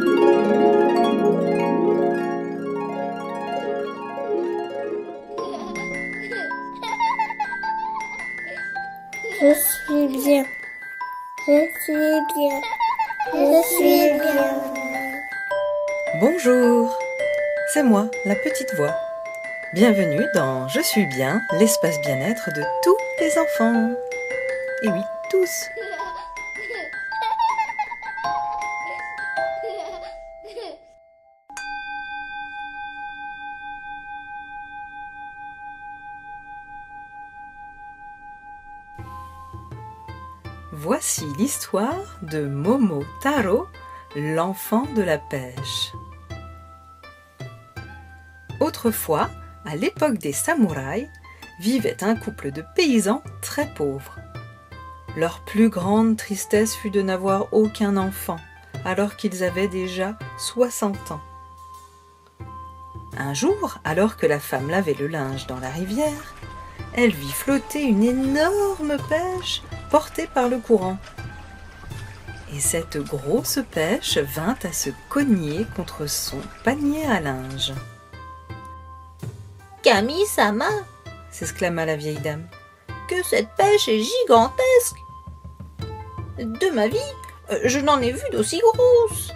Je 0.00 0.06
suis 9.54 10.08
bien. 10.08 10.44
Je 11.46 11.58
suis 11.82 12.16
bien. 12.34 12.60
Je 13.34 13.58
suis 13.76 14.10
bien. 14.20 14.50
Bonjour, 16.18 16.98
c'est 17.74 17.82
moi, 17.82 18.10
la 18.24 18.36
petite 18.36 18.74
voix. 18.76 18.94
Bienvenue 19.74 20.24
dans 20.34 20.66
Je 20.68 20.80
suis 20.80 21.04
bien, 21.06 21.42
l'espace 21.58 22.00
bien-être 22.00 22.50
de 22.54 22.62
tous 22.82 22.96
les 23.18 23.36
enfants. 23.38 23.90
Et 24.82 24.88
oui, 24.88 25.02
tous. 25.30 25.68
Voici 40.82 41.26
l'histoire 41.36 42.16
de 42.22 42.46
Momo 42.46 43.04
Taro, 43.20 43.66
l'enfant 44.16 44.86
de 44.96 45.02
la 45.02 45.18
pêche. 45.18 45.92
Autrefois, 48.60 49.28
à 49.66 49.76
l'époque 49.76 50.16
des 50.16 50.32
samouraïs, 50.32 51.06
vivait 51.60 52.02
un 52.02 52.16
couple 52.16 52.50
de 52.50 52.64
paysans 52.74 53.22
très 53.42 53.66
pauvres. 53.66 54.18
Leur 55.18 55.40
plus 55.40 55.68
grande 55.68 56.16
tristesse 56.16 56.74
fut 56.74 56.88
de 56.88 57.02
n'avoir 57.02 57.52
aucun 57.52 57.98
enfant, 57.98 58.38
alors 58.86 59.16
qu'ils 59.16 59.44
avaient 59.44 59.68
déjà 59.68 60.16
60 60.38 61.10
ans. 61.10 61.20
Un 63.18 63.34
jour, 63.34 63.78
alors 63.84 64.16
que 64.16 64.26
la 64.26 64.40
femme 64.40 64.70
lavait 64.70 64.96
le 64.98 65.08
linge 65.08 65.46
dans 65.46 65.60
la 65.60 65.68
rivière, 65.68 66.34
elle 66.94 67.12
vit 67.12 67.32
flotter 67.32 67.82
une 67.82 68.02
énorme 68.02 68.96
pêche 69.10 69.60
portée 69.90 70.26
par 70.26 70.48
le 70.48 70.58
courant. 70.58 70.98
Et 72.54 72.60
cette 72.60 72.98
grosse 72.98 73.60
pêche 73.70 74.18
vint 74.18 74.56
à 74.64 74.72
se 74.72 74.90
cogner 75.08 75.66
contre 75.76 76.06
son 76.06 76.40
panier 76.64 77.06
à 77.06 77.20
linge. 77.20 77.72
Camille 79.82 80.26
Sama, 80.26 80.68
s'exclama 81.30 81.86
la 81.86 81.96
vieille 81.96 82.18
dame. 82.18 82.46
que 83.08 83.22
cette 83.24 83.48
pêche 83.56 83.88
est 83.88 84.02
gigantesque. 84.02 84.96
De 86.38 86.70
ma 86.74 86.86
vie, 86.86 86.98
je 87.64 87.78
n'en 87.78 88.00
ai 88.00 88.12
vu 88.12 88.22
d'aussi 88.30 88.60
grosse. 88.60 89.32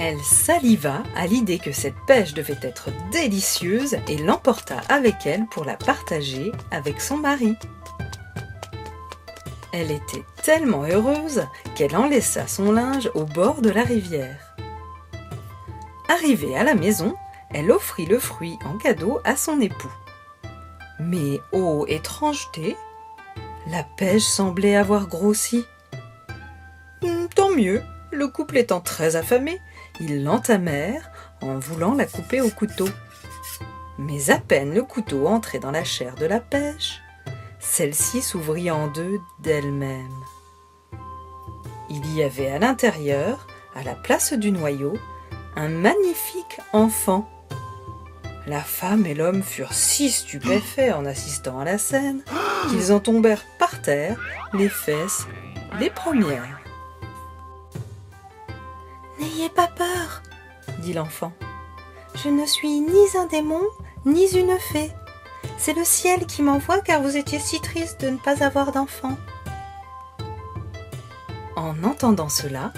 Elle 0.00 0.20
saliva 0.20 1.02
à 1.16 1.26
l'idée 1.26 1.58
que 1.58 1.72
cette 1.72 1.98
pêche 2.06 2.34
devait 2.34 2.58
être 2.62 2.90
délicieuse 3.10 3.96
et 4.06 4.16
l'emporta 4.16 4.76
avec 4.88 5.26
elle 5.26 5.46
pour 5.46 5.64
la 5.64 5.76
partager 5.76 6.52
avec 6.70 7.00
son 7.00 7.16
mari. 7.16 7.56
Elle 9.80 9.92
était 9.92 10.24
tellement 10.42 10.82
heureuse 10.82 11.46
qu'elle 11.76 11.96
en 11.96 12.08
laissa 12.08 12.48
son 12.48 12.72
linge 12.72 13.08
au 13.14 13.22
bord 13.22 13.62
de 13.62 13.70
la 13.70 13.84
rivière. 13.84 14.56
Arrivée 16.08 16.56
à 16.56 16.64
la 16.64 16.74
maison, 16.74 17.14
elle 17.50 17.70
offrit 17.70 18.06
le 18.06 18.18
fruit 18.18 18.58
en 18.64 18.76
cadeau 18.76 19.20
à 19.22 19.36
son 19.36 19.60
époux. 19.60 19.92
Mais 20.98 21.38
ô 21.52 21.86
étrangeté, 21.86 22.76
la 23.70 23.84
pêche 23.84 24.24
semblait 24.24 24.74
avoir 24.74 25.06
grossi. 25.06 25.64
Hum, 27.02 27.28
Tant 27.32 27.50
mieux, 27.50 27.80
le 28.10 28.26
couple 28.26 28.56
étant 28.56 28.80
très 28.80 29.14
affamé, 29.14 29.60
ils 30.00 30.24
l'entamèrent 30.24 31.08
en 31.40 31.56
voulant 31.56 31.94
la 31.94 32.06
couper 32.06 32.40
au 32.40 32.50
couteau. 32.50 32.88
Mais 33.96 34.30
à 34.30 34.38
peine 34.38 34.74
le 34.74 34.82
couteau 34.82 35.28
entré 35.28 35.60
dans 35.60 35.70
la 35.70 35.84
chair 35.84 36.16
de 36.16 36.26
la 36.26 36.40
pêche, 36.40 37.00
celle-ci 37.70 38.22
s'ouvrit 38.22 38.70
en 38.70 38.88
deux 38.88 39.20
d'elle-même. 39.40 40.24
Il 41.90 42.14
y 42.16 42.22
avait 42.22 42.50
à 42.50 42.58
l'intérieur, 42.58 43.46
à 43.74 43.82
la 43.82 43.94
place 43.94 44.32
du 44.32 44.50
noyau, 44.50 44.94
un 45.54 45.68
magnifique 45.68 46.60
enfant. 46.72 47.28
La 48.46 48.62
femme 48.62 49.06
et 49.06 49.14
l'homme 49.14 49.42
furent 49.42 49.74
si 49.74 50.10
stupéfaits 50.10 50.94
en 50.94 51.04
assistant 51.04 51.60
à 51.60 51.64
la 51.64 51.78
scène 51.78 52.22
qu'ils 52.68 52.92
en 52.92 53.00
tombèrent 53.00 53.44
par 53.58 53.82
terre, 53.82 54.18
les 54.54 54.68
fesses, 54.68 55.26
les 55.78 55.90
premières. 55.90 56.60
N'ayez 59.20 59.50
pas 59.50 59.68
peur, 59.68 60.22
dit 60.80 60.94
l'enfant. 60.94 61.32
Je 62.14 62.30
ne 62.30 62.46
suis 62.46 62.80
ni 62.80 63.16
un 63.16 63.26
démon, 63.26 63.62
ni 64.04 64.26
une 64.36 64.58
fée. 64.58 64.90
C'est 65.58 65.74
le 65.74 65.84
ciel 65.84 66.24
qui 66.26 66.42
m'envoie 66.42 66.80
car 66.80 67.02
vous 67.02 67.16
étiez 67.16 67.40
si 67.40 67.60
triste 67.60 68.00
de 68.00 68.10
ne 68.10 68.16
pas 68.16 68.44
avoir 68.44 68.70
d'enfant. 68.70 69.18
En 71.56 71.82
entendant 71.82 72.28
cela, 72.28 72.72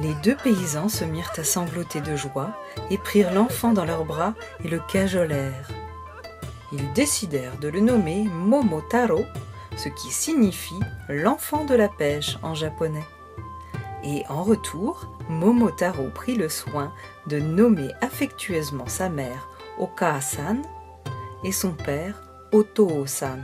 les 0.00 0.14
deux 0.22 0.36
paysans 0.36 0.88
se 0.88 1.04
mirent 1.04 1.32
à 1.36 1.44
sangloter 1.44 2.00
de 2.00 2.14
joie 2.14 2.52
et 2.88 2.98
prirent 2.98 3.32
l'enfant 3.32 3.72
dans 3.72 3.84
leurs 3.84 4.04
bras 4.04 4.34
et 4.64 4.68
le 4.68 4.78
cajolèrent. 4.78 5.68
Ils 6.72 6.92
décidèrent 6.92 7.58
de 7.58 7.68
le 7.68 7.80
nommer 7.80 8.24
Momotaro, 8.32 9.24
ce 9.76 9.88
qui 9.88 10.10
signifie 10.10 10.78
l'enfant 11.08 11.64
de 11.64 11.74
la 11.74 11.88
pêche 11.88 12.38
en 12.42 12.54
japonais. 12.54 13.04
Et 14.04 14.24
en 14.28 14.44
retour, 14.44 15.08
Momotaro 15.28 16.08
prit 16.14 16.36
le 16.36 16.48
soin 16.48 16.92
de 17.26 17.40
nommer 17.40 17.90
affectueusement 18.00 18.86
sa 18.86 19.08
mère 19.08 19.48
Oka-san 19.78 20.62
et 21.44 21.52
son 21.52 21.72
père 21.72 22.22
Otoo-san. 22.52 23.42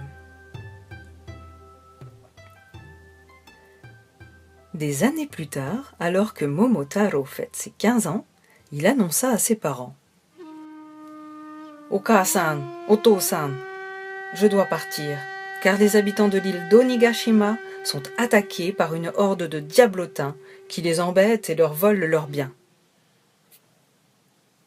Des 4.75 5.05
années 5.05 5.27
plus 5.27 5.47
tard, 5.47 5.95
alors 6.01 6.35
que 6.35 6.45
Momotaro 6.45 7.25
fête 7.25 7.56
ses 7.56 7.71
15 7.71 8.09
ans, 8.09 8.27
il 8.73 8.87
annonça 8.87 9.31
à 9.31 9.39
ses 9.39 9.56
parents 9.56 9.95
Oka-san, 11.91 12.62
Otoo-san, 12.89 13.55
je 14.35 14.47
dois 14.47 14.65
partir, 14.65 15.19
car 15.62 15.79
les 15.79 15.97
habitants 15.97 16.29
de 16.29 16.39
l'île 16.39 16.69
d'Onigashima 16.69 17.56
sont 17.85 18.03
attaqués 18.19 18.73
par 18.73 18.95
une 18.95 19.12
horde 19.17 19.45
de 19.45 19.61
diablotins 19.61 20.37
qui 20.69 20.83
les 20.83 21.01
embêtent 21.01 21.49
et 21.49 21.55
leur 21.55 21.73
volent 21.73 22.06
leurs 22.06 22.27
biens. 22.27 22.53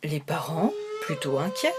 Les 0.04 0.22
parents, 0.22 0.74
plutôt 1.02 1.38
inquiets, 1.38 1.74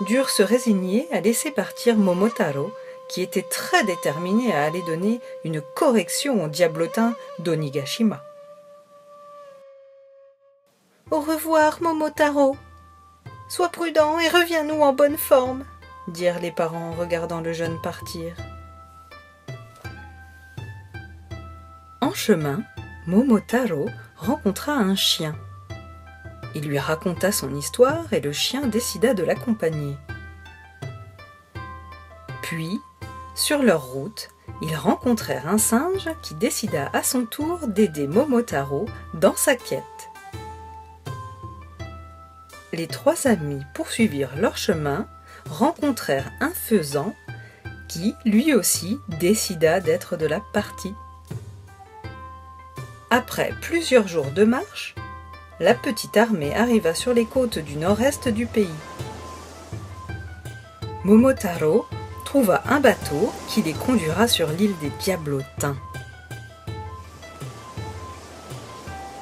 durent 0.00 0.30
se 0.30 0.42
résigner 0.42 1.08
à 1.12 1.20
laisser 1.20 1.50
partir 1.50 1.96
Momotaro, 1.96 2.72
qui 3.08 3.22
était 3.22 3.42
très 3.42 3.84
déterminé 3.84 4.52
à 4.52 4.64
aller 4.64 4.82
donner 4.82 5.20
une 5.44 5.60
correction 5.74 6.44
aux 6.44 6.48
diablotins 6.48 7.14
d'Onigashima. 7.38 8.22
Au 11.10 11.20
revoir, 11.20 11.82
Momotaro. 11.82 12.56
Sois 13.48 13.70
prudent 13.70 14.18
et 14.18 14.28
reviens-nous 14.28 14.82
en 14.82 14.92
bonne 14.92 15.16
forme, 15.16 15.64
dirent 16.06 16.38
les 16.38 16.52
parents 16.52 16.90
en 16.90 16.92
regardant 16.92 17.40
le 17.40 17.54
jeune 17.54 17.80
partir. 17.80 18.34
En 22.02 22.12
chemin, 22.12 22.62
Momotaro 23.06 23.88
rencontra 24.16 24.72
un 24.72 24.94
chien. 24.94 25.34
Il 26.54 26.68
lui 26.68 26.78
raconta 26.78 27.32
son 27.32 27.54
histoire 27.54 28.12
et 28.12 28.20
le 28.20 28.32
chien 28.32 28.66
décida 28.66 29.14
de 29.14 29.22
l'accompagner. 29.22 29.96
Puis, 32.42 32.80
sur 33.34 33.62
leur 33.62 33.84
route, 33.84 34.30
ils 34.62 34.74
rencontrèrent 34.74 35.48
un 35.48 35.58
singe 35.58 36.08
qui 36.22 36.34
décida 36.34 36.90
à 36.92 37.02
son 37.02 37.26
tour 37.26 37.68
d'aider 37.68 38.06
Momotaro 38.06 38.86
dans 39.14 39.36
sa 39.36 39.54
quête. 39.54 39.82
Les 42.72 42.86
trois 42.86 43.26
amis 43.26 43.62
poursuivirent 43.74 44.36
leur 44.36 44.56
chemin, 44.56 45.06
rencontrèrent 45.48 46.30
un 46.40 46.50
faisan 46.50 47.14
qui, 47.88 48.14
lui 48.24 48.54
aussi, 48.54 48.98
décida 49.20 49.80
d'être 49.80 50.16
de 50.16 50.26
la 50.26 50.40
partie. 50.52 50.94
Après 53.10 53.52
plusieurs 53.62 54.06
jours 54.06 54.30
de 54.32 54.44
marche, 54.44 54.94
la 55.60 55.74
petite 55.74 56.16
armée 56.16 56.54
arriva 56.54 56.94
sur 56.94 57.12
les 57.12 57.24
côtes 57.24 57.58
du 57.58 57.76
nord-est 57.76 58.28
du 58.28 58.46
pays. 58.46 58.68
Momotaro 61.04 61.86
trouva 62.24 62.62
un 62.66 62.80
bateau 62.80 63.32
qui 63.48 63.62
les 63.62 63.72
conduira 63.72 64.28
sur 64.28 64.48
l'île 64.48 64.74
des 64.80 64.90
Diablotins. 65.00 65.76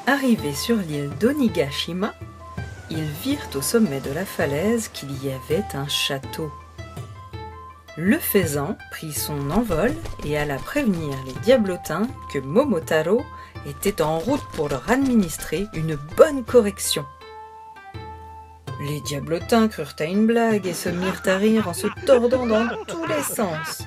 Arrivés 0.06 0.55
sur 0.55 0.77
l'île 0.77 1.11
d'Onigashima, 1.21 2.15
ils 2.91 3.11
virent 3.23 3.49
au 3.55 3.62
sommet 3.62 4.00
de 4.00 4.12
la 4.12 4.25
falaise 4.25 4.88
qu'il 4.88 5.11
y 5.25 5.31
avait 5.31 5.65
un 5.75 5.88
château. 5.88 6.50
Le 7.97 8.19
faisan 8.19 8.77
prit 8.91 9.12
son 9.12 9.50
envol 9.50 9.93
et 10.25 10.37
alla 10.37 10.56
prévenir 10.56 11.17
les 11.27 11.33
diablotins 11.44 12.06
que 12.31 12.38
Momotaro 12.38 13.25
était 13.67 14.03
en 14.03 14.19
route 14.19 14.45
pour 14.53 14.69
leur 14.69 14.91
administrer 14.91 15.67
une 15.75 15.97
bonne 16.17 16.45
correction. 16.45 17.05
Les 18.81 19.01
diablotins 19.01 19.69
crurent 19.69 19.97
à 19.99 20.05
une 20.05 20.27
blague 20.27 20.67
et 20.67 20.75
se 20.75 20.89
mirent 20.89 21.23
à 21.27 21.37
rire 21.37 21.69
en 21.69 21.73
se 21.73 21.87
tordant 22.05 22.47
dans 22.47 22.69
tous 22.87 23.07
les 23.07 23.23
sens. 23.23 23.83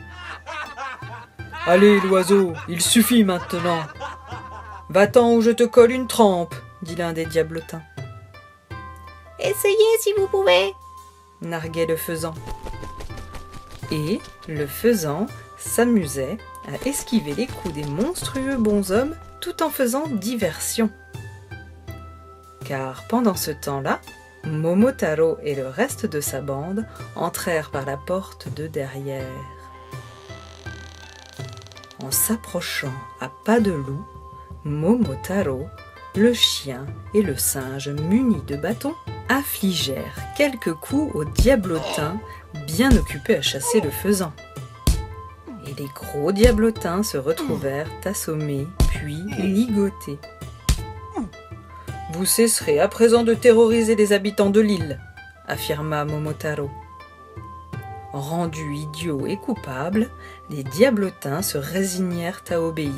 Allez, 1.65 1.99
l'oiseau, 2.01 2.53
il 2.67 2.81
suffit 2.81 3.23
maintenant. 3.23 3.83
Va-t'en 4.89 5.33
ou 5.33 5.41
je 5.41 5.51
te 5.51 5.63
colle 5.63 5.91
une 5.91 6.07
trempe, 6.07 6.55
dit 6.81 6.95
l'un 6.95 7.13
des 7.13 7.25
diablotins. 7.25 7.83
Essayez 9.39 9.97
si 9.99 10.11
vous 10.17 10.27
pouvez, 10.27 10.73
narguait 11.41 11.85
le 11.85 11.95
faisan. 11.95 12.33
Et 13.91 14.19
le 14.47 14.65
faisan 14.65 15.27
s'amusait 15.57 16.37
à 16.67 16.87
esquiver 16.87 17.33
les 17.33 17.47
coups 17.47 17.75
des 17.75 17.85
monstrueux 17.85 18.57
bonshommes 18.57 19.15
tout 19.41 19.63
en 19.63 19.69
faisant 19.69 20.07
diversion. 20.07 20.89
Car 22.65 23.07
pendant 23.07 23.35
ce 23.35 23.51
temps-là, 23.51 23.99
Momotaro 24.45 25.37
et 25.43 25.55
le 25.55 25.67
reste 25.67 26.05
de 26.05 26.21
sa 26.21 26.41
bande 26.41 26.85
entrèrent 27.15 27.71
par 27.71 27.85
la 27.85 27.97
porte 27.97 28.53
de 28.53 28.67
derrière. 28.67 29.25
En 32.01 32.11
s'approchant 32.11 32.93
à 33.19 33.29
pas 33.45 33.59
de 33.59 33.71
loup, 33.71 34.05
Momotaro, 34.63 35.67
le 36.15 36.33
chien 36.33 36.85
et 37.13 37.21
le 37.21 37.37
singe 37.37 37.89
munis 37.89 38.41
de 38.47 38.55
bâtons 38.55 38.95
affligèrent 39.29 40.15
quelques 40.37 40.73
coups 40.73 41.13
au 41.15 41.23
diablotin 41.23 42.19
bien 42.65 42.95
occupé 42.95 43.35
à 43.35 43.41
chasser 43.41 43.81
le 43.81 43.91
faisan. 43.91 44.33
Les 45.79 45.87
gros 45.95 46.33
diablotins 46.33 47.03
se 47.03 47.17
retrouvèrent 47.17 47.89
assommés 48.03 48.67
puis 48.89 49.23
ligotés. 49.37 50.19
Vous 52.11 52.25
cesserez 52.25 52.81
à 52.81 52.89
présent 52.89 53.23
de 53.23 53.33
terroriser 53.33 53.95
les 53.95 54.11
habitants 54.11 54.49
de 54.49 54.59
l'île, 54.59 54.99
affirma 55.47 56.03
Momotaro. 56.03 56.69
Rendus 58.11 58.75
idiots 58.75 59.25
et 59.25 59.37
coupables, 59.37 60.09
les 60.49 60.63
diablotins 60.63 61.41
se 61.41 61.57
résignèrent 61.57 62.43
à 62.49 62.59
obéir. 62.59 62.91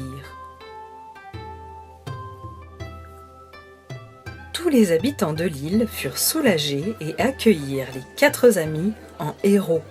Tous 4.54 4.69
les 4.69 4.92
habitants 4.92 5.34
de 5.34 5.44
l'île 5.44 5.88
furent 5.88 6.18
soulagés 6.18 6.95
et 7.00 7.13
accueillirent 7.22 7.94
les 7.94 8.04
quatre 8.16 8.57
amis 8.57 8.94
en 9.19 9.36
héros. 9.44 9.84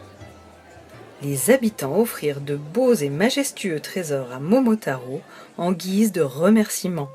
Les 1.23 1.51
habitants 1.51 1.99
offrirent 1.99 2.41
de 2.41 2.57
beaux 2.57 2.95
et 2.95 3.11
majestueux 3.11 3.81
trésors 3.81 4.33
à 4.33 4.41
Momotaro 4.41 5.21
en 5.59 5.73
guise 5.73 6.13
de 6.13 6.23
remerciement. 6.23 7.11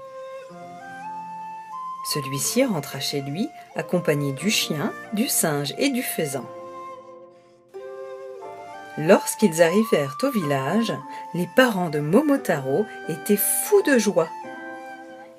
Celui-ci 2.14 2.64
rentra 2.64 3.00
chez 3.00 3.22
lui 3.22 3.50
accompagné 3.76 4.32
du 4.34 4.52
chien, 4.52 4.94
du 5.14 5.28
singe 5.28 5.74
et 5.80 5.90
du 5.90 6.04
faisan. 6.04 6.46
Lorsqu'ils 9.00 9.64
arrivèrent 9.64 10.18
au 10.22 10.30
village, 10.30 10.94
les 11.34 11.50
parents 11.56 11.90
de 11.90 12.00
Momotaro 12.00 12.86
étaient 13.10 13.36
fous 13.38 13.82
de 13.82 13.98
joie. 13.98 14.30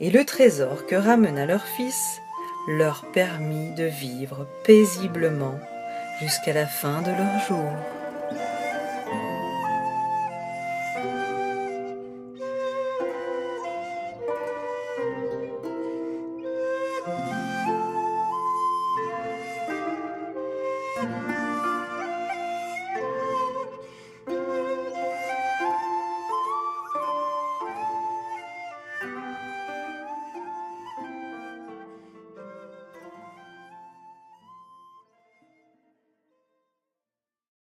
Et 0.01 0.11
le 0.11 0.25
trésor 0.25 0.87
que 0.87 0.97
ramena 0.97 1.47
leur 1.47 1.65
fils 1.65 2.21
leur 2.69 3.07
permit 3.13 3.71
de 3.77 3.85
vivre 3.85 4.47
paisiblement 4.65 5.59
jusqu'à 6.21 6.53
la 6.53 6.67
fin 6.67 7.01
de 7.03 7.13
leur 7.13 7.39
jour. 7.47 7.96